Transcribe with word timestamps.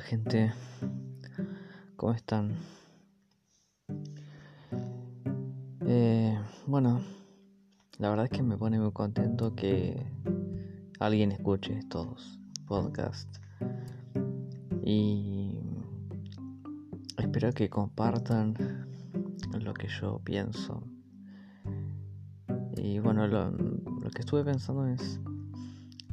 Gente, 0.00 0.52
¿cómo 1.96 2.12
están? 2.12 2.56
Eh, 5.86 6.38
bueno, 6.66 7.00
la 7.98 8.10
verdad 8.10 8.26
es 8.26 8.30
que 8.30 8.42
me 8.42 8.58
pone 8.58 8.78
muy 8.78 8.92
contento 8.92 9.54
que 9.54 10.04
alguien 11.00 11.32
escuche 11.32 11.78
estos 11.78 12.38
podcasts 12.66 13.40
y 14.82 15.58
espero 17.16 17.52
que 17.52 17.70
compartan 17.70 18.86
lo 19.58 19.72
que 19.72 19.88
yo 19.88 20.20
pienso. 20.24 20.82
Y 22.76 22.98
bueno, 22.98 23.26
lo, 23.26 23.50
lo 23.50 24.10
que 24.10 24.20
estuve 24.20 24.44
pensando 24.44 24.86
es 24.88 25.20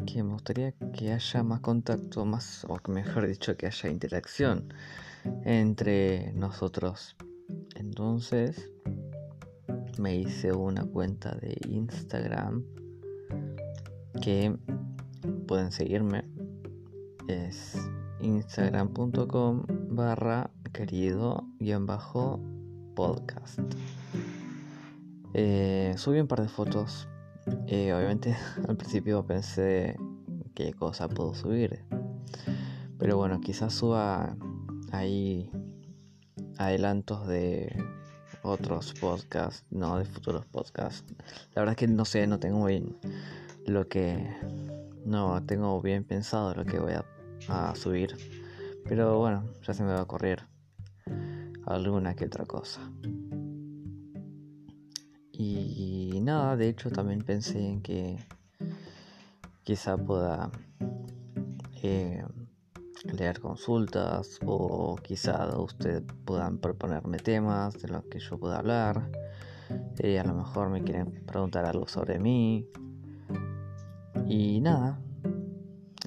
que 0.05 0.23
me 0.23 0.33
gustaría 0.33 0.73
que 0.93 1.11
haya 1.11 1.43
más 1.43 1.59
contacto, 1.61 2.25
más, 2.25 2.65
o 2.65 2.79
mejor 2.89 3.27
dicho, 3.27 3.55
que 3.57 3.67
haya 3.67 3.89
interacción 3.89 4.73
entre 5.43 6.33
nosotros. 6.33 7.15
Entonces 7.75 8.69
me 9.97 10.15
hice 10.15 10.53
una 10.53 10.85
cuenta 10.85 11.35
de 11.35 11.57
Instagram 11.67 12.63
que 14.21 14.55
pueden 15.47 15.71
seguirme. 15.71 16.25
Es 17.27 17.77
instagram.com 18.21 19.65
barra 19.89 20.51
querido 20.73 21.47
guion 21.59 21.85
bajo 21.85 22.39
podcast. 22.95 23.59
Eh, 25.33 25.93
subí 25.97 26.19
un 26.19 26.27
par 26.27 26.41
de 26.41 26.47
fotos 26.47 27.07
eh, 27.67 27.93
obviamente 27.93 28.35
al 28.67 28.77
principio 28.77 29.25
pensé 29.25 29.97
qué 30.55 30.73
cosa 30.73 31.07
puedo 31.07 31.33
subir. 31.33 31.83
Pero 32.99 33.17
bueno, 33.17 33.41
quizás 33.41 33.73
suba 33.73 34.35
ahí 34.91 35.49
adelantos 36.57 37.27
de 37.27 37.75
otros 38.43 38.93
podcasts, 38.93 39.65
no 39.71 39.97
de 39.97 40.05
futuros 40.05 40.45
podcasts. 40.45 41.03
La 41.53 41.61
verdad 41.61 41.73
es 41.73 41.77
que 41.77 41.87
no 41.87 42.05
sé, 42.05 42.27
no 42.27 42.39
tengo 42.39 42.65
bien 42.65 42.97
lo 43.65 43.87
que... 43.87 44.29
No 45.05 45.43
tengo 45.43 45.81
bien 45.81 46.05
pensado 46.05 46.55
lo 46.55 46.63
que 46.63 46.79
voy 46.79 46.93
a, 46.93 47.05
a 47.49 47.75
subir. 47.75 48.15
Pero 48.85 49.17
bueno, 49.17 49.43
ya 49.61 49.73
se 49.73 49.83
me 49.83 49.91
va 49.91 50.01
a 50.01 50.05
correr 50.05 50.47
alguna 51.65 52.15
que 52.15 52.25
otra 52.25 52.45
cosa. 52.45 52.79
Y 55.33 56.02
nada, 56.23 56.55
de 56.55 56.69
hecho 56.69 56.89
también 56.89 57.23
pensé 57.23 57.59
en 57.59 57.81
que 57.81 58.17
quizá 59.63 59.97
pueda 59.97 60.51
eh, 61.81 62.23
leer 63.11 63.39
consultas 63.39 64.39
o 64.45 64.95
quizá 64.95 65.57
ustedes 65.57 66.03
puedan 66.25 66.57
proponerme 66.57 67.17
temas 67.19 67.81
de 67.81 67.89
los 67.89 68.03
que 68.05 68.19
yo 68.19 68.37
pueda 68.37 68.59
hablar. 68.59 69.09
Eh, 69.99 70.19
a 70.19 70.23
lo 70.23 70.33
mejor 70.33 70.69
me 70.69 70.83
quieren 70.83 71.23
preguntar 71.25 71.65
algo 71.65 71.87
sobre 71.87 72.19
mí. 72.19 72.67
Y 74.27 74.61
nada, 74.61 74.99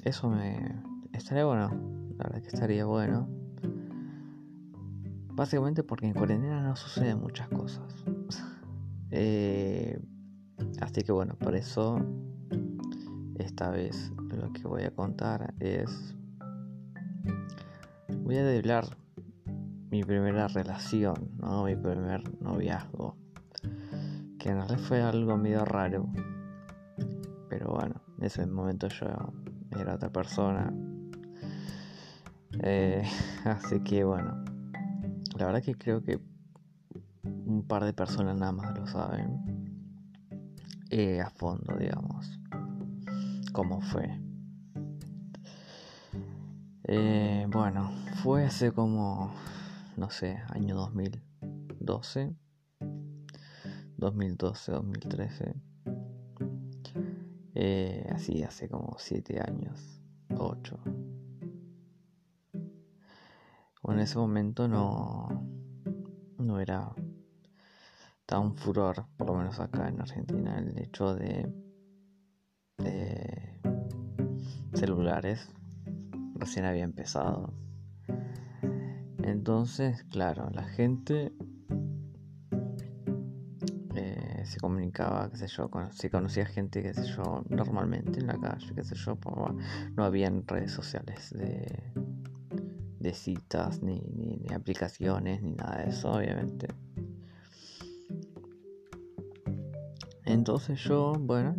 eso 0.03 0.29
me 0.29 0.81
estaría 1.13 1.45
bueno. 1.45 1.69
La 2.17 2.23
verdad 2.25 2.41
que 2.41 2.47
estaría 2.47 2.85
bueno. 2.85 3.27
Básicamente 5.33 5.83
porque 5.83 6.07
en 6.07 6.13
cuarentena 6.13 6.61
no 6.61 6.75
suceden 6.75 7.19
muchas 7.19 7.47
cosas. 7.49 8.03
Eh, 9.11 9.99
así 10.81 11.03
que 11.03 11.11
bueno, 11.11 11.35
por 11.39 11.55
eso 11.55 11.99
esta 13.35 13.69
vez 13.69 14.11
lo 14.29 14.51
que 14.53 14.63
voy 14.63 14.83
a 14.83 14.91
contar 14.91 15.53
es... 15.59 16.15
Voy 18.23 18.37
a 18.37 18.43
develar 18.43 18.85
mi 19.89 20.03
primera 20.03 20.47
relación, 20.47 21.31
¿no? 21.37 21.63
Mi 21.63 21.75
primer 21.75 22.23
noviazgo. 22.41 23.15
Que 24.37 24.49
en 24.49 24.57
realidad 24.57 24.79
fue 24.79 25.01
algo 25.01 25.37
medio 25.37 25.63
raro. 25.65 26.09
Pero 27.49 27.71
bueno, 27.71 28.01
en 28.17 28.25
ese 28.25 28.45
momento 28.45 28.87
yo 28.89 29.07
era 29.79 29.95
otra 29.95 30.11
persona. 30.11 30.73
Eh, 32.63 33.03
así 33.45 33.79
que 33.81 34.03
bueno, 34.03 34.43
la 35.37 35.45
verdad 35.45 35.63
que 35.63 35.75
creo 35.75 36.03
que 36.03 36.19
un 37.47 37.65
par 37.65 37.85
de 37.85 37.93
personas 37.93 38.35
nada 38.35 38.51
más 38.51 38.77
lo 38.77 38.85
saben 38.87 39.57
eh, 40.89 41.21
a 41.21 41.29
fondo, 41.29 41.75
digamos, 41.77 42.39
cómo 43.53 43.81
fue. 43.81 44.19
Eh, 46.83 47.45
bueno, 47.49 47.91
fue 48.21 48.45
hace 48.45 48.71
como, 48.71 49.33
no 49.95 50.09
sé, 50.09 50.37
año 50.49 50.75
2012, 50.75 52.35
2012, 53.97 54.71
2013. 54.71 55.55
Eh, 57.55 58.07
así 58.13 58.43
hace 58.43 58.69
como 58.69 58.95
7 58.97 59.41
años, 59.41 60.01
8. 60.37 60.79
Bueno, 63.83 63.99
en 63.99 63.99
ese 63.99 64.17
momento 64.17 64.67
no, 64.67 65.47
no 66.37 66.59
era 66.59 66.93
un 68.35 68.55
furor, 68.55 69.05
por 69.15 69.27
lo 69.27 69.35
menos 69.35 69.59
acá 69.59 69.87
en 69.87 70.01
Argentina, 70.01 70.59
el 70.59 70.77
hecho 70.77 71.15
de, 71.15 71.49
celulares. 74.73 75.49
Recién 76.35 76.65
había 76.65 76.83
empezado. 76.83 77.53
Entonces, 79.23 80.03
claro, 80.11 80.49
la 80.51 80.63
gente 80.63 81.33
eh, 83.95 84.43
se 84.45 84.59
comunicaba, 84.59 85.29
qué 85.31 85.37
sé 85.37 85.47
yo, 85.47 85.69
si 85.91 86.09
conocía 86.09 86.45
gente, 86.45 86.83
qué 86.83 86.93
sé 86.93 87.05
yo, 87.07 87.43
normalmente 87.49 88.19
en 88.19 88.27
la 88.27 88.37
calle, 88.37 88.73
qué 88.75 88.83
sé 88.83 88.95
yo, 88.95 89.17
no 89.95 90.03
habían 90.03 90.45
redes 90.45 90.71
sociales 90.71 91.31
de, 91.31 91.93
de 92.99 93.13
citas, 93.13 93.81
ni, 93.81 93.99
ni 93.99 94.53
aplicaciones, 94.53 95.41
ni 95.41 95.53
nada 95.53 95.83
de 95.83 95.89
eso, 95.89 96.11
obviamente. 96.11 96.67
Entonces 100.27 100.83
yo, 100.83 101.13
bueno, 101.17 101.55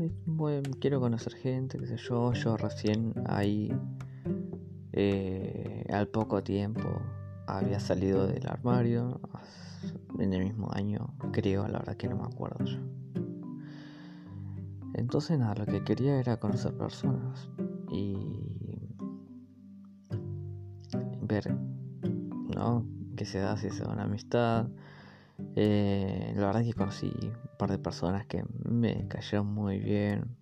quiero 0.79 1.01
conocer 1.01 1.33
gente, 1.35 1.79
qué 1.79 1.87
sé 1.87 1.97
yo, 1.97 2.35
yo 2.35 2.59
recién 2.59 3.15
ahí, 3.27 3.75
eh, 4.93 5.87
al 5.91 6.09
poco 6.09 6.43
tiempo, 6.43 7.01
había 7.47 7.81
salido 7.81 8.27
del 8.27 8.47
armario, 8.47 9.23
en 10.19 10.35
el 10.35 10.45
mismo 10.45 10.69
año, 10.75 11.15
creo, 11.33 11.67
la 11.67 11.79
verdad 11.79 11.97
que 11.97 12.09
no 12.09 12.17
me 12.17 12.25
acuerdo 12.25 12.63
yo. 12.67 12.79
Entonces 14.93 15.39
nada, 15.39 15.55
lo 15.55 15.65
que 15.65 15.83
quería 15.83 16.19
era 16.19 16.39
conocer 16.39 16.77
personas 16.77 17.49
y 17.91 18.19
ver, 21.23 21.57
¿no? 22.55 22.85
¿Qué 23.17 23.25
se 23.25 23.39
da 23.39 23.57
si 23.57 23.71
se 23.71 23.83
da 23.83 23.93
una 23.93 24.03
amistad? 24.05 24.69
Eh, 25.57 26.35
la 26.37 26.47
verdad 26.47 26.63
es 26.63 26.69
que 26.69 26.75
conocí 26.75 27.13
par 27.59 27.71
de 27.71 27.79
personas 27.79 28.25
que 28.27 28.45
me 28.65 29.07
cayeron 29.09 29.53
muy 29.53 29.79
bien. 29.81 30.37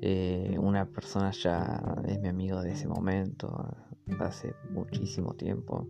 Eh, 0.00 0.56
una 0.58 0.86
persona 0.86 1.30
ya 1.30 2.02
es 2.06 2.18
mi 2.20 2.28
amigo 2.28 2.62
de 2.62 2.72
ese 2.72 2.88
momento, 2.88 3.68
hace 4.18 4.54
muchísimo 4.70 5.34
tiempo. 5.34 5.86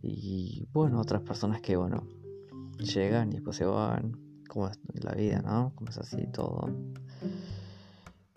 Y 0.00 0.66
bueno, 0.72 1.00
otras 1.00 1.22
personas 1.22 1.60
que, 1.60 1.76
bueno, 1.76 2.08
llegan 2.78 3.28
y 3.28 3.34
después 3.34 3.56
se 3.56 3.66
van, 3.66 4.18
como 4.48 4.68
es 4.68 4.78
la 5.04 5.12
vida, 5.12 5.42
¿no? 5.42 5.72
Como 5.76 5.90
es 5.90 5.98
así 5.98 6.26
todo. 6.32 6.68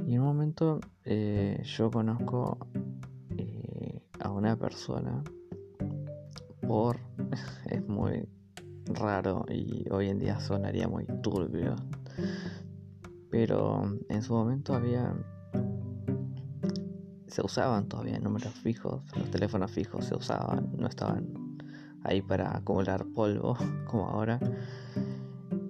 Y 0.06 0.14
en 0.14 0.20
un 0.20 0.28
momento 0.28 0.82
eh, 1.06 1.64
yo 1.64 1.90
conozco 1.90 2.60
a 4.20 4.32
una 4.32 4.58
persona 4.58 5.24
por 6.68 6.98
es 7.70 7.88
muy 7.88 8.28
raro 8.86 9.46
y 9.50 9.86
hoy 9.92 10.10
en 10.10 10.20
día 10.20 10.40
sonaría 10.40 10.88
muy 10.88 11.06
turbio. 11.22 11.76
Pero 13.30 13.84
en 14.10 14.22
su 14.22 14.34
momento 14.34 14.74
había 14.74 15.14
se 17.28 17.42
usaban 17.42 17.90
todavía 17.90 18.18
números 18.20 18.54
fijos, 18.54 19.04
los 19.18 19.30
teléfonos 19.30 19.70
fijos 19.70 20.06
se 20.06 20.16
usaban, 20.16 20.72
no 20.78 20.88
estaban 20.88 21.58
ahí 22.04 22.22
para 22.22 22.56
acumular 22.56 23.06
polvo 23.14 23.58
como 23.88 24.08
ahora. 24.08 24.40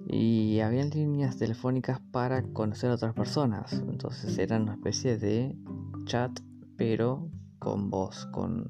Y 0.08 0.60
había 0.60 0.84
líneas 0.84 1.36
telefónicas 1.36 2.00
para 2.12 2.42
conocer 2.52 2.90
a 2.90 2.94
otras 2.94 3.14
personas. 3.14 3.72
Entonces 3.72 4.38
era 4.38 4.56
una 4.56 4.74
especie 4.74 5.18
de 5.18 5.56
chat, 6.04 6.38
pero 6.76 7.28
con 7.58 7.90
voz, 7.90 8.26
con 8.26 8.68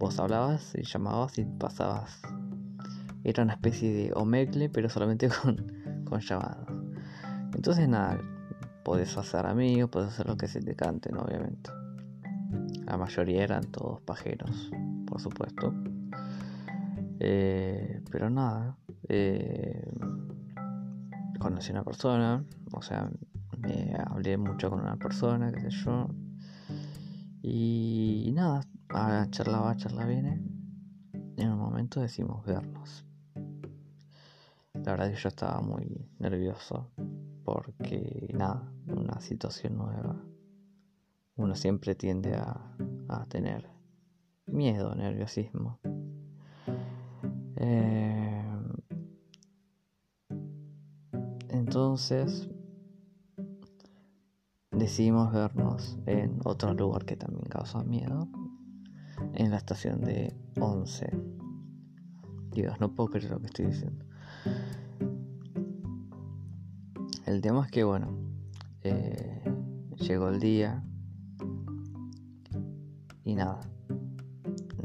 Vos 0.00 0.18
hablabas 0.18 0.74
y 0.74 0.82
llamabas 0.82 1.38
y 1.38 1.44
pasabas. 1.44 2.20
Era 3.24 3.42
una 3.42 3.54
especie 3.54 3.92
de 3.92 4.12
omegle, 4.14 4.68
pero 4.68 4.88
solamente 4.88 5.28
con, 5.42 6.04
con 6.04 6.20
llamadas. 6.20 6.68
Entonces 7.54 7.88
nada, 7.88 8.20
podés 8.84 9.16
hacer 9.16 9.46
amigos, 9.46 9.90
podés 9.90 10.10
hacer 10.10 10.26
lo 10.26 10.36
que 10.36 10.46
se 10.46 10.60
te 10.60 10.76
cante, 10.76 11.10
obviamente. 11.14 11.70
La 12.84 12.96
mayoría 12.96 13.42
eran 13.42 13.64
todos 13.64 14.00
pajeros, 14.02 14.70
por 15.06 15.20
supuesto. 15.20 15.74
Eh, 17.18 18.02
pero 18.10 18.28
nada, 18.28 18.76
eh, 19.08 19.90
conocí 21.38 21.70
a 21.70 21.72
una 21.72 21.84
persona, 21.84 22.44
o 22.72 22.82
sea, 22.82 23.10
hablé 24.06 24.36
mucho 24.36 24.68
con 24.70 24.80
una 24.80 24.96
persona, 24.96 25.50
qué 25.50 25.60
sé 25.60 25.70
yo. 25.70 26.08
Y, 27.42 28.30
nada, 28.34 28.62
charlaba, 29.30 29.76
charla 29.76 30.06
viene. 30.06 30.42
Y 31.36 31.42
en 31.42 31.52
un 31.52 31.58
momento 31.58 32.00
decimos 32.00 32.44
vernos. 32.44 33.04
La 34.84 34.92
verdad 34.92 35.10
que 35.10 35.16
yo 35.16 35.28
estaba 35.28 35.62
muy 35.62 36.10
nervioso 36.18 36.90
porque 37.44 38.30
nada, 38.34 38.70
una 38.86 39.18
situación 39.20 39.78
nueva. 39.78 40.22
Uno 41.36 41.54
siempre 41.54 41.94
tiende 41.94 42.34
a, 42.34 42.76
a 43.08 43.24
tener 43.24 43.66
miedo, 44.46 44.94
nerviosismo. 44.94 45.80
Eh, 47.56 48.44
entonces 51.48 52.50
decidimos 54.70 55.32
vernos 55.32 55.98
en 56.06 56.40
otro 56.44 56.74
lugar 56.74 57.06
que 57.06 57.16
también 57.16 57.46
causa 57.46 57.82
miedo, 57.84 58.28
en 59.32 59.50
la 59.50 59.56
estación 59.56 60.02
de 60.02 60.36
11. 60.60 61.10
Dios, 62.50 62.78
no 62.80 62.94
puedo 62.94 63.10
creer 63.10 63.30
lo 63.30 63.40
que 63.40 63.46
estoy 63.46 63.66
diciendo. 63.66 64.04
El 67.26 67.40
tema 67.40 67.64
es 67.64 67.70
que, 67.70 67.84
bueno, 67.84 68.08
eh, 68.82 69.42
llegó 69.96 70.28
el 70.28 70.40
día 70.40 70.82
y 73.24 73.34
nada, 73.34 73.60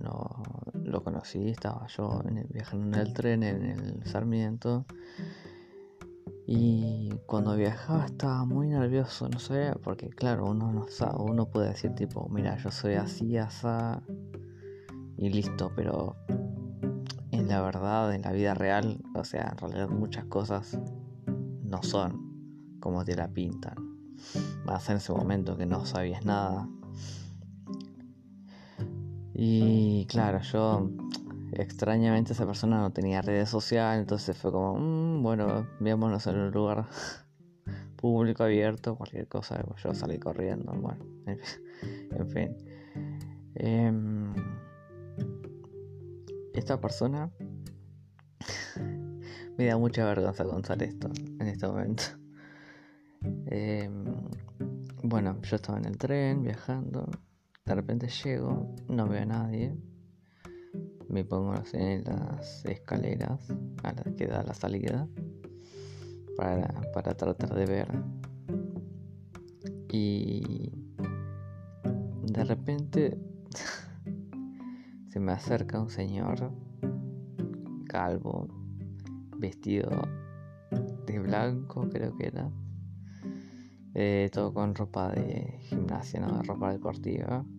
no 0.02 0.44
lo 0.86 1.04
conocí, 1.04 1.50
estaba 1.50 1.86
yo 1.88 2.22
viajando 2.50 2.98
en 2.98 3.08
el 3.08 3.14
tren, 3.14 3.44
en 3.44 3.64
el 3.64 4.06
Sarmiento. 4.06 4.86
Y 6.48 7.10
cuando 7.26 7.56
viajaba 7.56 8.06
estaba 8.06 8.46
muy 8.46 8.70
nervioso, 8.70 9.28
no 9.28 9.38
sabía, 9.38 9.76
porque 9.84 10.10
claro, 10.10 10.46
uno 10.46 10.72
no 10.72 10.88
sabe, 10.88 11.18
uno 11.20 11.46
puede 11.46 11.70
decir 11.70 11.94
tipo, 11.94 12.28
mira, 12.30 12.58
yo 12.58 12.72
soy 12.72 12.96
así, 12.96 13.38
asá, 13.38 14.02
y 15.18 15.30
listo, 15.30 15.72
pero 15.76 16.16
en 17.32 17.50
la 17.50 17.62
verdad, 17.62 18.16
en 18.16 18.22
la 18.22 18.32
vida 18.32 18.54
real, 18.54 19.04
o 19.14 19.26
sea, 19.26 19.50
en 19.52 19.58
realidad 19.58 19.90
muchas 19.90 20.26
cosas 20.26 20.80
no 21.62 21.84
son 21.84 22.29
como 22.80 23.04
te 23.06 23.16
la 23.16 23.28
pintan. 23.28 23.76
Más 24.66 24.90
en 24.90 24.98
ese 24.98 25.14
momento 25.14 25.58
que 25.58 25.66
no 25.66 25.86
sabías 25.86 26.26
nada. 26.26 26.68
Y 29.34 30.06
claro, 30.08 30.42
yo 30.42 30.90
extrañamente 31.54 32.34
esa 32.34 32.46
persona 32.46 32.81
no 32.81 32.92
tenía 32.92 33.22
redes 33.22 33.50
sociales, 33.50 34.02
entonces 34.02 34.38
fue 34.38 34.52
como, 34.52 34.78
mm, 34.78 35.24
bueno, 35.24 35.68
veámonos 35.80 36.28
en 36.28 36.38
un 36.38 36.52
lugar 36.52 36.88
público 37.96 38.44
abierto, 38.44 38.96
cualquier 38.96 39.28
cosa, 39.28 39.64
yo 39.84 39.94
salí 39.94 40.20
corriendo, 40.20 40.74
bueno, 40.74 41.06
en 42.12 42.30
fin. 42.30 42.58
Em, 43.56 44.34
esta 46.54 46.80
persona 46.80 47.31
me 49.58 49.66
da 49.66 49.78
mucha 49.78 50.06
vergüenza 50.06 50.44
contar 50.44 50.84
esto 50.84 51.10
en 51.40 51.48
este 51.48 51.68
momento. 51.68 52.19
Em, 53.51 54.06
bueno, 55.04 55.42
yo 55.42 55.56
estaba 55.56 55.80
en 55.80 55.86
el 55.86 55.98
tren 55.98 56.44
viajando, 56.44 57.10
de 57.66 57.75
repente 57.75 58.07
llego, 58.07 58.75
no 58.88 59.07
veo 59.07 59.24
a 59.24 59.25
nadie 59.25 59.75
me 61.10 61.25
pongo 61.25 61.56
en 61.74 62.04
las 62.04 62.63
escaleras 62.66 63.50
a 63.84 63.94
las 63.94 64.13
que 64.16 64.28
da 64.28 64.44
la 64.44 64.54
salida 64.54 65.07
para, 66.38 66.68
para 66.94 67.16
tratar 67.16 67.54
de 67.56 67.66
ver. 67.66 67.88
Y 69.92 70.72
de 72.31 72.44
repente 72.44 73.18
se 75.10 75.19
me 75.19 75.31
acerca 75.31 75.81
un 75.81 75.90
señor 75.90 76.52
calvo, 77.88 78.48
vestido 79.38 79.90
de 81.07 81.19
blanco, 81.19 81.90
creo 81.90 82.16
que 82.16 82.28
era. 82.28 82.52
Eh, 83.96 84.30
todo 84.32 84.54
con 84.54 84.76
ropa 84.76 85.10
de 85.10 85.58
gimnasia, 85.62 86.20
no 86.20 86.42
ropa 86.44 86.72
deportiva. 86.72 87.46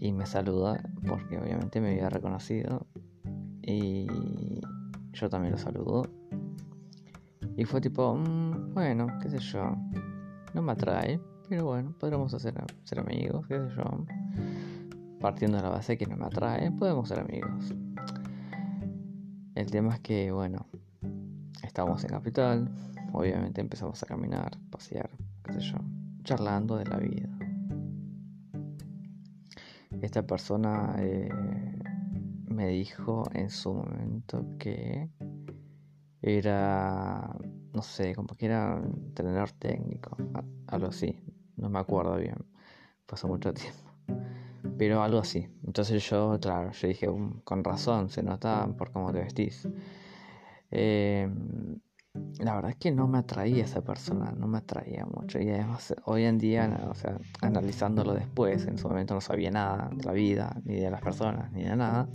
Y 0.00 0.10
me 0.10 0.26
saluda 0.26 0.82
porque 1.06 1.38
obviamente 1.38 1.80
me 1.80 1.90
había 1.90 2.08
reconocido. 2.08 2.88
Y 3.62 4.08
yo 5.12 5.30
también 5.30 5.52
lo 5.52 5.58
saludo. 5.58 6.02
Y 7.56 7.64
fue 7.64 7.80
tipo 7.80 8.16
mm, 8.16 8.74
bueno 8.74 9.06
qué 9.22 9.30
sé 9.30 9.38
yo. 9.38 9.76
No 10.54 10.62
me 10.62 10.72
atrae 10.72 11.20
pero 11.48 11.66
bueno 11.66 11.94
podremos 11.98 12.32
hacer 12.34 12.54
ser 12.82 12.98
amigos 12.98 13.46
qué 13.46 13.60
sé 13.60 13.68
yo. 13.76 13.84
Partiendo 15.20 15.58
de 15.58 15.62
la 15.62 15.68
base 15.68 15.96
que 15.96 16.06
no 16.06 16.16
me 16.16 16.26
atrae 16.26 16.72
podemos 16.72 17.08
ser 17.08 17.20
amigos 17.20 17.72
el 19.54 19.70
tema 19.70 19.94
es 19.94 20.00
que 20.00 20.32
bueno 20.32 20.66
estábamos 21.62 22.02
en 22.04 22.10
capital 22.10 22.70
obviamente 23.12 23.60
empezamos 23.60 24.02
a 24.02 24.06
caminar 24.06 24.58
pasear 24.70 25.10
qué 25.44 25.52
sé 25.54 25.60
yo 25.60 25.78
charlando 26.24 26.76
de 26.76 26.84
la 26.86 26.98
vida 26.98 27.28
esta 30.02 30.26
persona 30.26 30.96
eh, 30.98 31.30
me 32.48 32.68
dijo 32.68 33.24
en 33.34 33.50
su 33.50 33.72
momento 33.72 34.44
que 34.58 35.08
era, 36.20 37.36
no 37.72 37.82
sé, 37.82 38.14
como 38.14 38.34
que 38.36 38.46
era 38.46 38.78
entrenador 38.78 39.50
técnico, 39.52 40.16
algo 40.66 40.88
así, 40.88 41.18
no 41.56 41.68
me 41.68 41.78
acuerdo 41.78 42.16
bien, 42.16 42.36
pasó 43.06 43.28
mucho 43.28 43.52
tiempo, 43.54 43.90
pero 44.76 45.02
algo 45.02 45.18
así. 45.18 45.48
Entonces 45.64 46.08
yo, 46.08 46.38
claro, 46.40 46.72
yo 46.72 46.88
dije, 46.88 47.08
um, 47.08 47.40
con 47.40 47.64
razón, 47.64 48.10
se 48.10 48.22
nota 48.22 48.68
por 48.76 48.92
cómo 48.92 49.12
te 49.12 49.20
vestís. 49.20 49.68
Eh, 50.70 51.28
la 52.38 52.54
verdad 52.54 52.70
es 52.70 52.76
que 52.76 52.90
no 52.90 53.06
me 53.08 53.18
atraía 53.18 53.64
esa 53.64 53.82
persona, 53.82 54.32
no 54.36 54.46
me 54.46 54.58
atraía 54.58 55.04
mucho. 55.04 55.40
Y 55.40 55.48
además, 55.50 55.94
hoy 56.04 56.24
en 56.24 56.38
día, 56.38 56.80
o 56.88 56.94
sea, 56.94 57.18
analizándolo 57.40 58.14
después, 58.14 58.66
en 58.66 58.78
su 58.78 58.88
momento 58.88 59.14
no 59.14 59.20
sabía 59.20 59.50
nada 59.50 59.90
de 59.94 60.04
la 60.04 60.12
vida, 60.12 60.60
ni 60.64 60.76
de 60.76 60.90
las 60.90 61.00
personas, 61.00 61.52
ni 61.52 61.62
de 61.62 61.76
nada. 61.76 62.08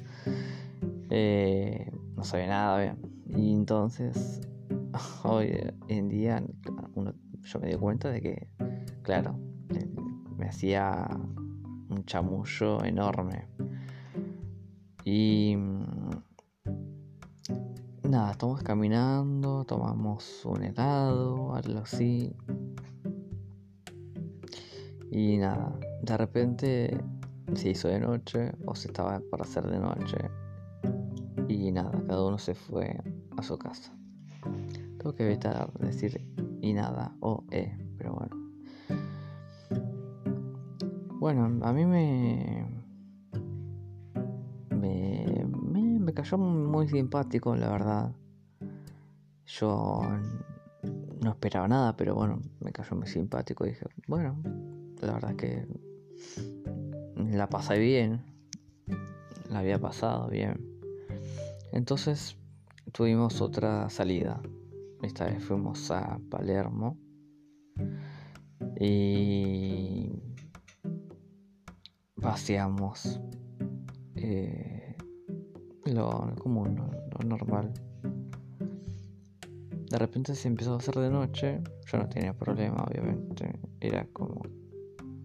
Eh, 1.09 1.91
no 2.15 2.23
sabía 2.23 2.47
nada 2.47 2.79
bien. 2.79 2.97
Y 3.27 3.53
entonces, 3.53 4.41
hoy 5.23 5.53
en 5.87 6.09
día, 6.09 6.43
yo 7.43 7.59
me 7.59 7.67
di 7.67 7.75
cuenta 7.75 8.09
de 8.09 8.21
que, 8.21 8.47
claro, 9.03 9.39
me 10.37 10.47
hacía 10.47 11.07
un 11.89 12.05
chamullo 12.05 12.83
enorme. 12.83 13.45
Y 15.05 15.55
nada, 18.07 18.31
estamos 18.31 18.63
caminando, 18.63 19.65
tomamos 19.65 20.45
un 20.45 20.63
helado, 20.63 21.53
algo 21.53 21.79
así. 21.79 22.33
Y 25.11 25.37
nada, 25.37 25.77
de 26.01 26.17
repente 26.17 26.97
se 27.53 27.69
hizo 27.69 27.87
de 27.89 27.99
noche 27.99 28.51
o 28.65 28.75
se 28.75 28.87
estaba 28.87 29.21
para 29.29 29.43
hacer 29.43 29.67
de 29.67 29.79
noche. 29.79 30.17
Y 31.49 31.71
nada, 31.71 31.91
cada 32.07 32.25
uno 32.25 32.37
se 32.37 32.55
fue 32.55 32.97
a 33.37 33.43
su 33.43 33.57
casa. 33.57 33.93
Tengo 34.97 35.13
que 35.13 35.25
evitar 35.25 35.71
decir 35.79 36.25
y 36.61 36.73
nada 36.73 37.15
o 37.19 37.43
eh, 37.51 37.77
pero 37.97 38.13
bueno. 38.13 38.35
Bueno, 41.19 41.65
a 41.65 41.73
mí 41.73 41.85
me 41.85 42.77
cayó 46.17 46.39
muy 46.39 46.87
simpático, 46.87 47.55
la 47.55 47.69
verdad. 47.69 48.11
Yo 49.45 50.01
no 51.21 51.29
esperaba 51.29 51.67
nada, 51.67 51.95
pero 51.95 52.15
bueno, 52.15 52.41
me 52.59 52.71
cayó 52.71 52.95
muy 52.95 53.05
simpático. 53.05 53.65
dije, 53.65 53.85
bueno, 54.07 54.41
la 54.99 55.13
verdad 55.13 55.35
que 55.35 55.67
la 57.15 57.47
pasé 57.47 57.77
bien. 57.77 58.23
La 59.51 59.59
había 59.59 59.77
pasado 59.77 60.27
bien. 60.29 60.57
Entonces 61.71 62.35
tuvimos 62.93 63.39
otra 63.39 63.87
salida. 63.91 64.41
Esta 65.03 65.25
vez 65.25 65.43
fuimos 65.43 65.91
a 65.91 66.19
Palermo. 66.31 66.97
Y 68.79 70.09
paseamos. 72.19 73.19
Eh, 74.15 74.76
lo 75.93 76.33
común, 76.39 76.75
lo, 76.75 77.27
normal. 77.27 77.73
De 79.89 79.97
repente 79.97 80.35
se 80.35 80.47
empezó 80.47 80.73
a 80.73 80.77
hacer 80.77 80.95
de 80.95 81.09
noche, 81.09 81.61
yo 81.85 81.97
no 81.97 82.09
tenía 82.09 82.33
problema, 82.33 82.83
obviamente. 82.83 83.59
Era 83.79 84.05
como 84.11 84.41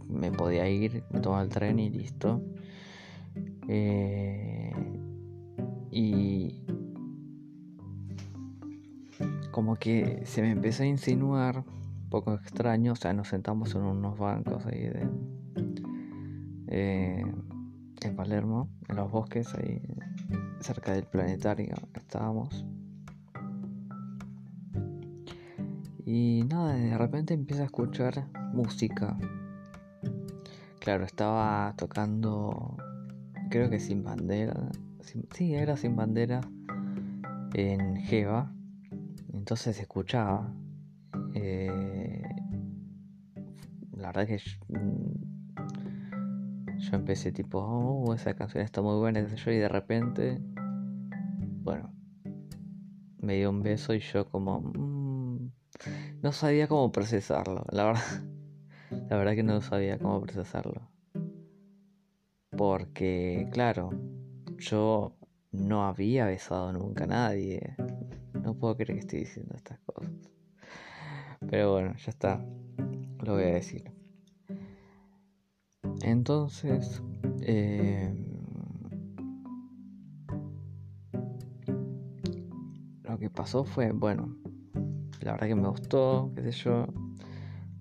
me 0.09 0.31
podía 0.31 0.69
ir, 0.69 1.05
me 1.11 1.21
tomaba 1.21 1.43
el 1.43 1.49
tren 1.49 1.79
y 1.79 1.91
listo. 1.91 2.43
Eh, 3.69 4.73
y 5.91 6.65
como 9.51 9.77
que 9.77 10.23
se 10.25 10.43
me 10.43 10.51
empezó 10.51 10.83
a 10.83 10.87
insinuar, 10.87 11.65
un 12.05 12.11
poco 12.11 12.35
extraño, 12.35 12.93
o 12.93 12.97
sea, 12.97 13.13
nos 13.13 13.29
sentamos 13.29 13.75
en 13.75 13.83
unos 13.83 14.19
bancos 14.19 14.67
ahí 14.67 14.81
de, 14.81 15.09
eh, 16.69 17.25
Palermo, 18.17 18.69
en 18.89 18.97
los 18.97 19.11
bosques, 19.11 19.55
ahí 19.55 19.81
cerca 20.63 20.93
del 20.93 21.05
planetario 21.05 21.75
estábamos. 21.95 22.65
Y 26.05 26.45
nada, 26.49 26.75
de 26.75 26.99
repente 26.99 27.35
empieza 27.35 27.63
a 27.63 27.67
escuchar 27.67 28.29
música. 28.53 29.17
Claro, 30.81 31.05
estaba 31.05 31.75
tocando, 31.77 32.77
creo 33.51 33.71
que 33.71 33.79
sin 33.79 34.03
bandera. 34.03 34.71
sí, 35.33 35.55
era 35.55 35.77
sin 35.77 35.97
bandera 35.97 36.41
en 37.55 37.97
Jeva. 37.97 38.53
Entonces 39.33 39.79
escuchaba. 39.81 40.53
Eh, 41.35 42.23
la 43.97 44.09
verdad 44.09 44.27
que 44.27 44.39
yo 46.79 46.97
empecé 46.97 47.33
tipo, 47.33 47.59
oh, 47.61 48.13
esa 48.15 48.35
canción 48.35 48.65
está 48.65 48.83
muy 48.83 48.99
buena, 48.99 49.21
y 49.21 49.51
de 49.51 49.69
repente, 49.69 50.41
bueno, 51.63 51.95
me 53.19 53.37
dio 53.37 53.51
un 53.51 53.63
beso 53.63 53.95
y 53.95 54.01
yo 54.01 54.29
como, 54.29 54.61
mm, 54.61 55.51
no 56.23 56.33
sabía 56.33 56.67
cómo 56.69 56.91
procesarlo, 56.91 57.65
la 57.71 57.85
verdad, 57.85 58.03
la 59.09 59.17
verdad 59.17 59.35
que 59.35 59.43
no 59.43 59.61
sabía 59.61 59.99
cómo 59.99 60.21
procesarlo. 60.21 60.91
Porque, 62.57 63.49
claro, 63.51 63.91
yo 64.59 65.17
no 65.53 65.87
había 65.87 66.27
besado 66.27 66.73
nunca 66.73 67.05
a 67.05 67.07
nadie. 67.07 67.77
No 68.35 68.55
puedo 68.55 68.77
creer 68.77 68.95
que 68.95 69.01
estoy 69.01 69.19
diciendo 69.21 69.55
estas 69.57 69.79
cosas. 69.81 70.13
Pero 71.49 71.73
bueno, 71.73 71.95
ya 71.97 72.11
está. 72.11 72.45
Lo 73.25 73.35
voy 73.35 73.45
a 73.45 73.55
decir. 73.55 73.91
Entonces, 76.03 77.03
eh, 77.41 78.15
pasó 83.35 83.65
fue, 83.65 83.93
bueno, 83.93 84.37
la 85.21 85.33
verdad 85.33 85.47
que 85.47 85.55
me 85.55 85.69
gustó, 85.69 86.33
qué 86.35 86.43
sé 86.43 86.53
yo, 86.53 86.87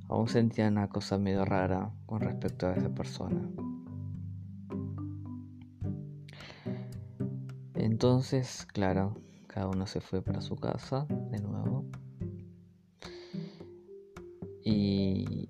aún 0.07 0.27
sentía 0.27 0.67
una 0.67 0.89
cosa 0.89 1.17
medio 1.17 1.45
rara 1.45 1.91
con 2.05 2.21
respecto 2.21 2.67
a 2.67 2.73
esa 2.73 2.89
persona. 2.89 3.41
Entonces, 7.75 8.67
claro, 8.73 9.15
cada 9.47 9.67
uno 9.67 9.87
se 9.87 10.01
fue 10.01 10.21
para 10.21 10.41
su 10.41 10.55
casa 10.55 11.05
de 11.31 11.39
nuevo. 11.39 11.85
Y 14.63 15.49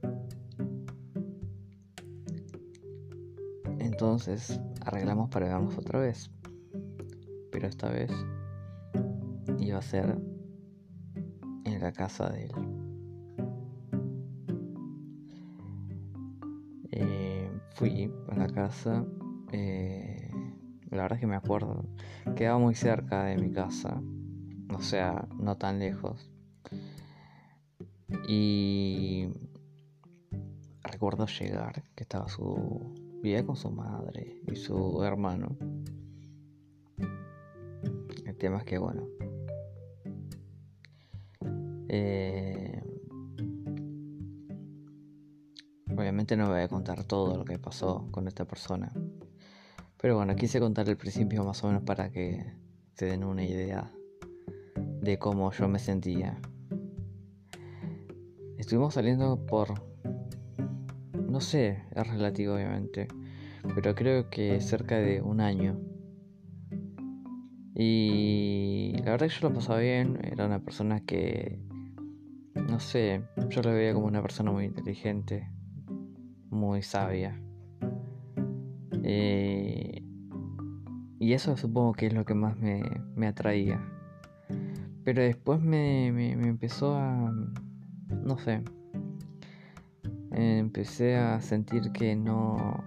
Entonces 4.02 4.60
arreglamos 4.84 5.30
para 5.30 5.48
vernos 5.48 5.78
otra 5.78 6.00
vez. 6.00 6.32
Pero 7.52 7.68
esta 7.68 7.88
vez 7.92 8.10
iba 9.62 9.78
a 9.78 9.82
ser 9.82 10.18
en 11.66 11.80
la 11.80 11.92
casa 11.92 12.30
de 12.30 12.46
él. 12.46 12.52
Eh, 16.92 17.50
fui 17.76 18.12
a 18.30 18.36
la 18.36 18.48
casa. 18.48 19.06
Eh, 19.52 20.30
la 20.90 21.04
verdad 21.04 21.18
es 21.18 21.22
que 21.22 21.28
me 21.28 21.36
acuerdo. 21.36 21.86
Quedaba 22.36 22.60
muy 22.60 22.76
cerca 22.76 23.24
de 23.24 23.38
mi 23.38 23.52
casa. 23.52 24.02
O 24.74 24.82
sea, 24.82 25.28
no 25.40 25.58
tan 25.58 25.80
lejos. 25.80 26.30
Y 28.28 29.28
recuerdo 30.84 31.26
llegar, 31.28 31.84
que 31.96 32.04
estaba 32.04 32.28
su 32.28 32.94
vivía 33.22 33.46
con 33.46 33.56
su 33.56 33.72
madre 33.72 34.42
y 34.48 34.56
su 34.56 35.04
hermano. 35.04 35.56
El 38.26 38.38
tema 38.38 38.58
es 38.58 38.64
que, 38.66 38.78
bueno, 38.78 39.08
eh, 41.94 42.82
obviamente 45.90 46.38
no 46.38 46.48
voy 46.48 46.62
a 46.62 46.70
contar 46.70 47.04
todo 47.04 47.36
lo 47.36 47.44
que 47.44 47.60
pasó 47.60 48.08
con 48.12 48.30
esta 48.30 48.46
persona. 48.46 48.94
Pero 49.98 50.16
bueno, 50.16 50.36
quise 50.38 50.62
contar 50.62 50.88
el 50.88 50.96
principio 50.96 51.44
más 51.44 51.62
o 51.66 51.68
menos 51.68 51.84
para 51.84 52.10
que 52.10 52.54
se 52.94 53.08
den 53.08 53.26
una 53.26 53.44
idea 53.44 53.92
de 55.02 55.20
cómo 55.20 55.52
yo 55.52 55.68
me 55.68 55.80
sentía. 55.80 56.40
Estuvimos 58.58 58.94
saliendo 58.94 59.46
por 59.46 59.74
no 61.30 61.42
sé, 61.42 61.84
es 61.94 62.08
relativo 62.08 62.56
obviamente, 62.56 63.10
pero 63.76 63.96
creo 63.96 64.30
que 64.30 64.62
cerca 64.62 64.98
de 64.98 65.22
un 65.22 65.42
año. 65.42 65.78
Y 67.76 68.94
la 69.04 69.12
verdad 69.12 69.28
que 69.28 69.34
yo 69.34 69.50
lo 69.50 69.54
pasaba 69.54 69.80
bien, 69.80 70.20
era 70.24 70.46
una 70.46 70.60
persona 70.60 71.02
que, 71.02 71.60
no 72.70 72.80
sé, 72.80 73.24
yo 73.50 73.62
lo 73.62 73.72
veía 73.72 73.94
como 73.94 74.08
una 74.08 74.22
persona 74.22 74.52
muy 74.52 74.66
inteligente, 74.66 75.50
muy 76.50 76.82
sabia. 76.82 77.40
Eh, 79.04 80.04
y 81.20 81.34
eso 81.34 81.58
supongo 81.58 81.94
que 81.94 82.08
es 82.08 82.14
lo 82.14 82.26
que 82.26 82.34
más 82.34 82.58
me, 82.58 82.84
me 83.16 83.28
atraía. 83.28 83.80
Pero 85.04 85.22
después 85.22 85.62
me, 85.62 86.12
me, 86.12 86.36
me 86.36 86.48
empezó 86.48 86.96
a, 86.96 87.32
no 88.10 88.38
sé, 88.38 88.64
empecé 90.32 91.18
a 91.18 91.42
sentir 91.42 91.92
que 91.92 92.16
no, 92.16 92.84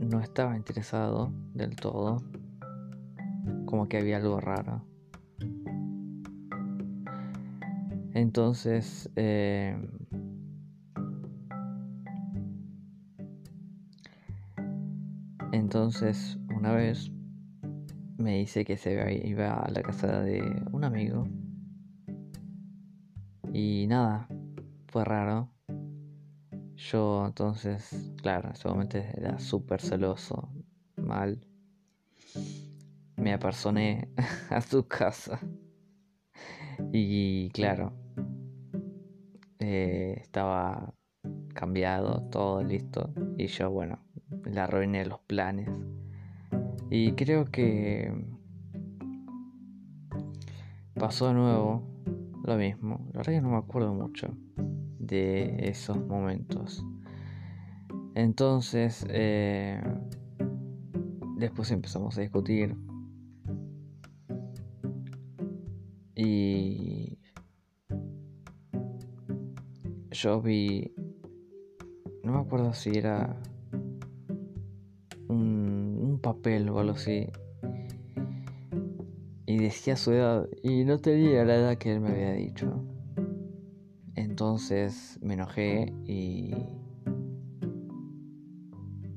no 0.00 0.20
estaba 0.20 0.56
interesado 0.56 1.32
del 1.54 1.76
todo, 1.76 2.22
como 3.66 3.88
que 3.88 3.98
había 3.98 4.18
algo 4.18 4.40
raro. 4.40 4.84
Entonces, 8.18 9.08
eh, 9.14 9.76
entonces 15.52 16.36
una 16.52 16.72
vez 16.72 17.12
me 18.16 18.38
dice 18.38 18.64
que 18.64 18.76
se 18.76 19.22
iba 19.24 19.54
a 19.54 19.70
la 19.70 19.82
casa 19.82 20.20
de 20.20 20.42
un 20.72 20.82
amigo 20.82 21.28
y 23.52 23.86
nada, 23.86 24.26
fue 24.88 25.04
raro 25.04 25.52
yo 26.74 27.24
entonces, 27.24 28.12
claro, 28.20 28.48
en 28.48 28.54
ese 28.54 28.66
momento 28.66 28.98
era 28.98 29.38
súper 29.38 29.80
celoso, 29.80 30.50
mal. 30.96 31.38
Me 33.16 33.32
apersoné 33.32 34.08
a 34.50 34.60
su 34.60 34.88
casa. 34.88 35.38
Y 36.92 37.50
claro, 37.50 37.92
eh, 39.68 40.14
estaba 40.22 40.94
cambiado, 41.54 42.22
todo 42.30 42.62
listo. 42.62 43.12
Y 43.36 43.48
yo, 43.48 43.70
bueno, 43.70 43.98
le 44.44 44.58
arruiné 44.60 45.04
los 45.04 45.20
planes. 45.20 45.68
Y 46.90 47.12
creo 47.12 47.44
que 47.44 48.10
pasó 50.94 51.28
de 51.28 51.34
nuevo 51.34 51.82
lo 52.44 52.56
mismo. 52.56 53.06
La 53.12 53.18
verdad 53.18 53.32
que 53.34 53.40
no 53.42 53.50
me 53.50 53.58
acuerdo 53.58 53.92
mucho 53.92 54.28
de 54.98 55.68
esos 55.68 55.98
momentos. 55.98 56.82
Entonces, 58.14 59.06
eh, 59.10 59.80
después 61.36 61.70
empezamos 61.70 62.16
a 62.16 62.22
discutir. 62.22 62.74
Y 66.14 66.97
yo 70.22 70.40
vi, 70.42 70.92
no 72.24 72.32
me 72.32 72.38
acuerdo 72.40 72.72
si 72.72 72.90
era 72.90 73.40
un, 75.28 75.96
un 76.02 76.18
papel 76.20 76.68
o 76.70 76.80
algo 76.80 76.94
así. 76.94 77.28
Y 79.46 79.58
decía 79.58 79.96
su 79.96 80.12
edad 80.12 80.48
y 80.62 80.84
no 80.84 80.98
tenía 80.98 81.44
la 81.44 81.54
edad 81.54 81.78
que 81.78 81.92
él 81.92 82.00
me 82.00 82.08
había 82.10 82.32
dicho. 82.32 82.84
Entonces 84.16 85.18
me 85.22 85.34
enojé 85.34 85.94
y, 86.04 86.52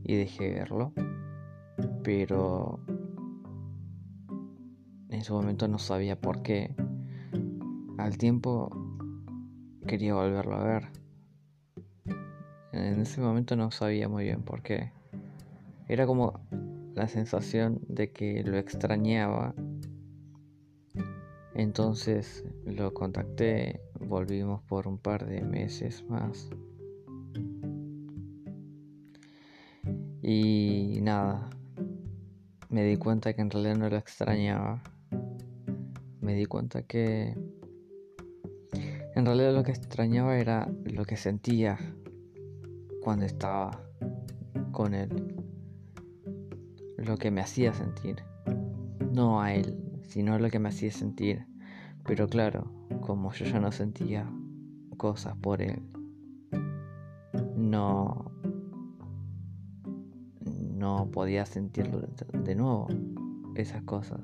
y 0.03 0.15
dejé 0.15 0.51
verlo. 0.51 0.93
Pero 2.03 2.79
en 5.09 5.19
ese 5.19 5.33
momento 5.33 5.67
no 5.67 5.79
sabía 5.79 6.21
por 6.21 6.43
qué. 6.43 6.75
Al 7.97 8.17
tiempo 8.17 8.80
quería 9.91 10.13
volverlo 10.13 10.55
a 10.55 10.63
ver. 10.63 10.87
en 12.71 13.01
ese 13.01 13.19
momento 13.19 13.57
no 13.57 13.71
sabía 13.71 14.07
muy 14.07 14.23
bien 14.23 14.41
por 14.41 14.61
qué. 14.61 14.93
Era 15.89 16.05
como 16.07 16.39
la 16.95 17.09
sensación 17.09 17.81
de 17.89 18.09
que 18.13 18.41
lo 18.45 18.57
extrañaba. 18.57 19.53
Entonces 21.55 22.45
lo 22.63 22.93
contacté, 22.93 23.81
volvimos 23.99 24.63
por 24.63 24.87
un 24.87 24.97
par 24.97 25.25
de 25.25 25.41
meses 25.41 26.05
más. 26.07 26.49
Y 30.21 30.99
nada, 31.01 31.49
me 32.69 32.85
di 32.85 32.95
cuenta 32.95 33.33
que 33.33 33.41
en 33.41 33.49
realidad 33.49 33.75
no 33.75 33.89
lo 33.89 33.97
extrañaba. 33.97 34.81
Me 36.21 36.33
di 36.33 36.45
cuenta 36.45 36.83
que 36.83 37.35
en 39.15 39.25
realidad 39.25 39.53
lo 39.53 39.63
que 39.63 39.71
extrañaba 39.71 40.37
era 40.37 40.71
lo 40.85 41.05
que 41.05 41.17
sentía 41.17 41.77
cuando 43.01 43.25
estaba 43.25 43.83
con 44.71 44.93
él. 44.93 45.35
Lo 46.97 47.17
que 47.17 47.31
me 47.31 47.41
hacía 47.41 47.73
sentir. 47.73 48.23
No 49.11 49.41
a 49.41 49.53
él, 49.53 50.01
sino 50.07 50.37
lo 50.39 50.49
que 50.49 50.59
me 50.59 50.69
hacía 50.69 50.91
sentir. 50.91 51.45
Pero 52.05 52.27
claro, 52.27 52.71
como 53.01 53.33
yo 53.33 53.45
ya 53.45 53.59
no 53.59 53.71
sentía 53.71 54.31
cosas 54.97 55.35
por 55.37 55.61
él, 55.61 55.81
no 57.55 58.31
no 60.81 61.11
podía 61.11 61.45
sentirlo 61.45 62.01
de 62.33 62.55
nuevo, 62.55 62.87
esas 63.55 63.83
cosas. 63.83 64.19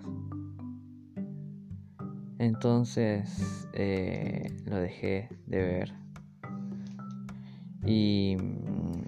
Entonces 2.40 3.68
eh, 3.74 4.56
lo 4.66 4.78
dejé 4.78 5.30
de 5.46 5.58
ver. 5.58 5.94
Y 7.86 8.38
mm, 8.40 9.02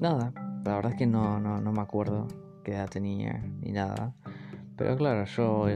nada, 0.00 0.32
la 0.64 0.74
verdad 0.76 0.92
es 0.92 0.98
que 0.98 1.06
no, 1.06 1.38
no, 1.40 1.60
no 1.60 1.72
me 1.72 1.80
acuerdo 1.80 2.26
qué 2.64 2.72
edad 2.72 2.88
tenía 2.88 3.42
ni 3.60 3.72
nada. 3.72 4.14
Pero 4.76 4.96
claro, 4.96 5.24
yo 5.24 5.66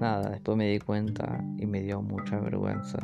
nada, 0.00 0.30
después 0.30 0.56
me 0.56 0.68
di 0.68 0.78
cuenta 0.78 1.44
y 1.58 1.66
me 1.66 1.82
dio 1.82 2.02
mucha 2.02 2.38
vergüenza. 2.38 2.98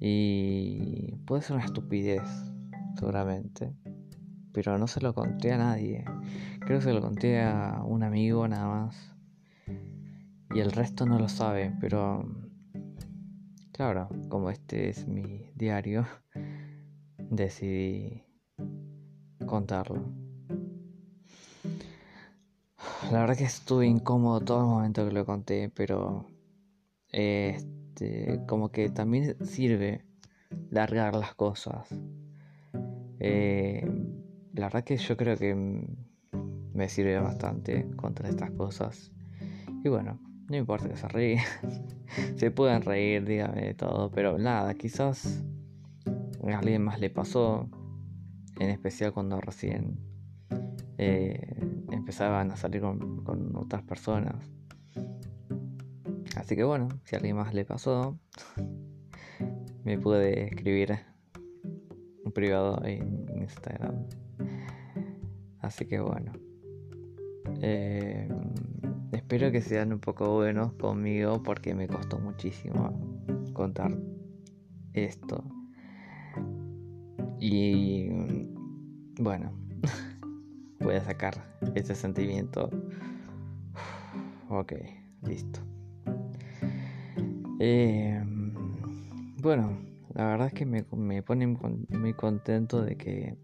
Y 0.00 1.16
puede 1.26 1.42
ser 1.42 1.56
una 1.56 1.64
estupidez, 1.64 2.22
seguramente 2.98 3.72
pero 4.58 4.76
no 4.76 4.88
se 4.88 5.00
lo 5.00 5.14
conté 5.14 5.52
a 5.52 5.58
nadie. 5.58 6.04
Creo 6.58 6.78
que 6.78 6.84
se 6.84 6.92
lo 6.92 7.00
conté 7.00 7.40
a 7.40 7.80
un 7.84 8.02
amigo 8.02 8.48
nada 8.48 8.66
más. 8.66 9.14
Y 10.54 10.60
el 10.60 10.72
resto 10.72 11.04
no 11.06 11.18
lo 11.18 11.28
sabe, 11.28 11.72
pero 11.80 12.24
claro, 13.72 14.08
como 14.28 14.50
este 14.50 14.88
es 14.88 15.06
mi 15.06 15.50
diario, 15.54 16.06
decidí 17.30 18.24
contarlo. 19.46 20.02
La 23.12 23.20
verdad 23.20 23.36
que 23.36 23.44
estuve 23.44 23.86
incómodo 23.86 24.40
todo 24.40 24.60
el 24.60 24.66
momento 24.66 25.06
que 25.06 25.12
lo 25.12 25.24
conté, 25.24 25.70
pero 25.70 26.26
este, 27.10 28.40
como 28.46 28.70
que 28.70 28.90
también 28.90 29.36
sirve 29.46 30.04
largar 30.70 31.14
las 31.14 31.34
cosas. 31.34 31.88
Eh, 33.20 33.86
la 34.54 34.66
verdad 34.66 34.84
que 34.84 34.96
yo 34.96 35.16
creo 35.16 35.36
que 35.36 35.54
me 35.54 36.88
sirve 36.88 37.18
bastante 37.18 37.88
contra 37.96 38.28
estas 38.28 38.50
cosas. 38.52 39.10
Y 39.84 39.88
bueno, 39.88 40.20
no 40.48 40.56
importa 40.56 40.88
que 40.88 40.96
se 40.96 41.08
ríe. 41.08 41.40
se 42.36 42.50
pueden 42.50 42.82
reír, 42.82 43.24
dígame 43.24 43.62
de 43.62 43.74
todo. 43.74 44.10
Pero 44.10 44.38
nada, 44.38 44.74
quizás 44.74 45.44
a 46.06 46.58
alguien 46.58 46.82
más 46.82 47.00
le 47.00 47.10
pasó. 47.10 47.68
En 48.58 48.70
especial 48.70 49.12
cuando 49.12 49.40
recién 49.40 50.00
eh, 50.96 51.54
empezaban 51.92 52.50
a 52.50 52.56
salir 52.56 52.80
con, 52.80 53.22
con 53.24 53.54
otras 53.56 53.82
personas. 53.82 54.34
Así 56.36 56.56
que 56.56 56.64
bueno, 56.64 56.88
si 57.04 57.14
a 57.14 57.18
alguien 57.18 57.36
más 57.36 57.54
le 57.54 57.64
pasó, 57.64 58.18
me 59.84 59.98
puede 59.98 60.46
escribir 60.46 60.98
un 62.24 62.32
privado 62.32 62.84
en 62.84 63.26
Instagram. 63.36 64.06
Así 65.60 65.86
que 65.86 66.00
bueno. 66.00 66.32
Eh, 67.60 68.28
espero 69.12 69.50
que 69.50 69.60
sean 69.60 69.92
un 69.92 70.00
poco 70.00 70.34
buenos 70.34 70.72
conmigo 70.74 71.42
porque 71.42 71.74
me 71.74 71.88
costó 71.88 72.18
muchísimo 72.18 73.24
contar 73.52 73.96
esto. 74.92 75.44
Y 77.40 78.08
bueno, 79.20 79.52
voy 80.80 80.96
a 80.96 81.04
sacar 81.04 81.34
ese 81.74 81.94
sentimiento. 81.94 82.70
Ok, 84.48 84.72
listo. 85.22 85.60
Eh, 87.60 88.22
bueno, 89.42 89.78
la 90.14 90.26
verdad 90.26 90.46
es 90.48 90.54
que 90.54 90.66
me, 90.66 90.84
me 90.96 91.22
pone 91.22 91.46
muy 91.46 92.12
contento 92.14 92.82
de 92.82 92.96
que 92.96 93.36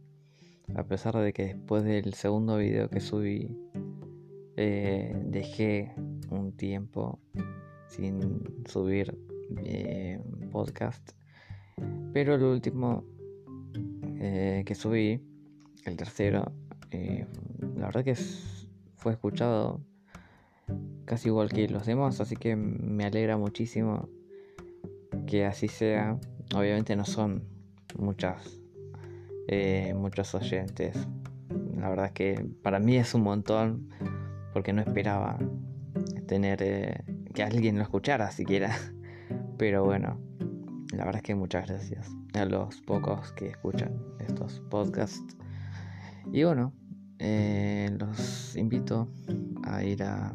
a 0.74 0.84
pesar 0.84 1.16
de 1.16 1.32
que 1.32 1.46
después 1.46 1.84
del 1.84 2.14
segundo 2.14 2.56
video 2.56 2.88
que 2.88 3.00
subí 3.00 3.63
eh, 4.56 5.12
dejé 5.26 5.92
un 6.30 6.52
tiempo 6.52 7.18
sin 7.88 8.64
subir 8.66 9.18
eh, 9.64 10.22
podcast. 10.52 11.10
Pero 12.12 12.36
el 12.36 12.44
último 12.44 13.04
eh, 14.20 14.62
que 14.64 14.74
subí, 14.76 15.20
el 15.84 15.96
tercero, 15.96 16.52
la 17.76 17.86
verdad 17.86 18.04
que 18.04 18.14
fue 18.14 19.12
escuchado 19.12 19.80
casi 21.04 21.28
igual 21.28 21.48
que 21.48 21.68
los 21.68 21.86
demás, 21.86 22.20
así 22.20 22.36
que 22.36 22.54
me 22.54 23.04
alegra 23.04 23.36
muchísimo 23.36 24.08
que 25.26 25.44
así 25.44 25.66
sea. 25.66 26.18
Obviamente 26.54 26.94
no 26.94 27.04
son 27.04 27.42
muchas 27.98 28.60
muchos 29.96 30.34
oyentes. 30.36 30.96
La 31.76 31.90
verdad 31.90 32.12
que 32.12 32.46
para 32.62 32.78
mí 32.78 32.96
es 32.96 33.14
un 33.14 33.22
montón 33.22 33.90
porque 34.54 34.72
no 34.72 34.80
esperaba 34.80 35.38
tener 36.26 36.62
eh, 36.62 37.04
que 37.34 37.42
alguien 37.42 37.76
lo 37.76 37.82
escuchara 37.82 38.30
siquiera. 38.30 38.74
Pero 39.58 39.84
bueno, 39.84 40.18
la 40.92 41.04
verdad 41.04 41.16
es 41.16 41.22
que 41.22 41.34
muchas 41.34 41.68
gracias 41.68 42.08
a 42.32 42.46
los 42.46 42.80
pocos 42.82 43.32
que 43.32 43.48
escuchan 43.48 43.92
estos 44.20 44.60
podcasts. 44.70 45.36
Y 46.32 46.44
bueno, 46.44 46.72
eh, 47.18 47.94
los 47.98 48.56
invito 48.56 49.12
a 49.64 49.84
ir 49.84 50.02
a, 50.04 50.34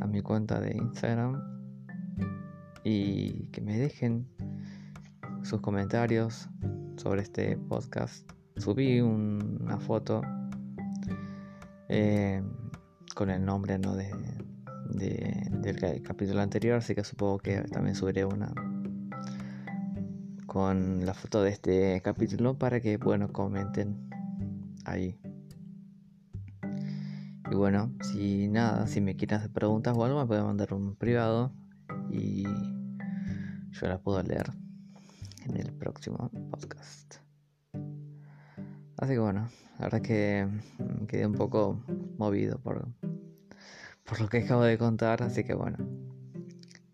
a 0.00 0.06
mi 0.06 0.22
cuenta 0.22 0.60
de 0.60 0.76
Instagram 0.76 1.42
y 2.84 3.48
que 3.48 3.60
me 3.60 3.76
dejen 3.76 4.26
sus 5.42 5.60
comentarios, 5.60 6.48
sobre 7.00 7.22
este 7.22 7.56
podcast. 7.56 8.30
Subí 8.56 9.00
una 9.00 9.78
foto 9.78 10.20
eh, 11.88 12.42
con 13.14 13.30
el 13.30 13.44
nombre 13.44 13.78
¿no? 13.78 13.94
de, 13.94 14.10
del 14.94 16.02
capítulo 16.02 16.40
anterior, 16.40 16.78
así 16.78 16.94
que 16.94 17.04
supongo 17.04 17.38
que 17.38 17.62
también 17.62 17.94
subiré 17.94 18.24
una 18.24 18.52
con 20.46 21.06
la 21.06 21.14
foto 21.14 21.42
de 21.42 21.50
este 21.50 22.00
capítulo 22.02 22.58
para 22.58 22.80
que 22.80 22.96
bueno 22.96 23.32
comenten 23.32 24.10
ahí. 24.84 25.20
Y 27.50 27.54
bueno, 27.54 27.92
si 28.02 28.48
nada, 28.48 28.86
si 28.86 29.00
me 29.00 29.16
quieren 29.16 29.38
hacer 29.38 29.50
preguntas 29.50 29.96
o 29.96 30.04
algo, 30.04 30.20
me 30.20 30.26
pueden 30.26 30.44
mandar 30.44 30.74
un 30.74 30.96
privado 30.96 31.52
y 32.10 32.44
yo 32.44 33.86
las 33.86 34.00
puedo 34.00 34.22
leer 34.22 34.50
en 35.46 35.56
el 35.56 35.72
próximo 35.72 36.30
podcast. 36.50 37.29
Así 39.00 39.14
que 39.14 39.18
bueno, 39.18 39.48
la 39.78 39.86
verdad 39.86 40.02
es 40.02 40.06
que 40.06 40.48
quedé 41.08 41.26
un 41.26 41.32
poco 41.32 41.82
movido 42.18 42.58
por, 42.58 42.86
por 44.04 44.20
lo 44.20 44.28
que 44.28 44.44
acabo 44.44 44.62
de 44.62 44.76
contar, 44.76 45.22
así 45.22 45.42
que 45.42 45.54
bueno, 45.54 45.78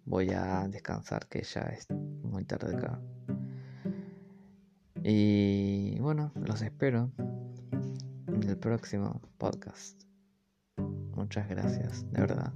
voy 0.05 0.31
a 0.31 0.69
descansar 0.69 1.27
que 1.27 1.43
ya 1.43 1.63
es 1.63 1.91
muy 1.91 2.45
tarde 2.45 2.77
acá. 2.77 3.01
Y 5.03 5.99
bueno, 5.99 6.31
los 6.37 6.63
espero 6.63 7.11
en 8.29 8.43
el 8.45 8.57
próximo 8.57 9.21
podcast. 9.37 10.01
Muchas 11.13 11.49
gracias, 11.49 12.09
de 12.13 12.21
verdad. 12.21 12.53